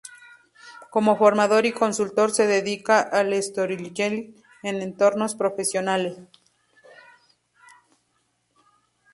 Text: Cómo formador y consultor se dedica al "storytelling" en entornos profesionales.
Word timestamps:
Cómo 0.89 1.15
formador 1.15 1.67
y 1.67 1.73
consultor 1.73 2.31
se 2.31 2.47
dedica 2.47 3.01
al 3.01 3.35
"storytelling" 3.39 4.35
en 4.63 4.81
entornos 4.81 5.35
profesionales. 5.35 6.17